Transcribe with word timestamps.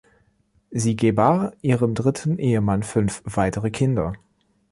Sie 0.71 0.95
gebar 0.95 1.53
ihrem 1.61 1.93
dritten 1.93 2.39
Ehemann 2.39 2.81
fünf 2.81 3.21
weitere 3.23 3.69
Kinder. 3.69 4.13